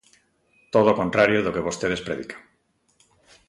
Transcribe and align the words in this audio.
Todo 0.73 0.87
o 0.91 0.97
contrario 1.01 1.43
do 1.43 1.53
que 1.55 1.65
vostedes 1.67 2.03
predican. 2.07 2.41